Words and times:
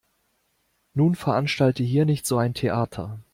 Nun 0.95 1.13
veranstalte 1.13 1.83
hier 1.83 2.05
nicht 2.07 2.25
so 2.25 2.37
ein 2.39 2.55
Theater. 2.55 3.19